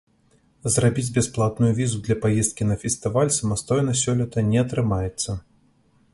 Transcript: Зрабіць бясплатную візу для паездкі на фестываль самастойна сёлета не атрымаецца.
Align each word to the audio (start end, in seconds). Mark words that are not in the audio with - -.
Зрабіць 0.75 1.11
бясплатную 1.17 1.69
візу 1.79 1.97
для 2.07 2.17
паездкі 2.23 2.69
на 2.71 2.75
фестываль 2.85 3.35
самастойна 3.39 3.91
сёлета 4.03 4.47
не 4.53 4.59
атрымаецца. 4.65 5.41